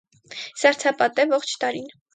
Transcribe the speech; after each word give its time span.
Սառցապատ 0.61 1.23
է 1.25 1.27
ողջ 1.37 1.57
տարին։ 1.65 1.99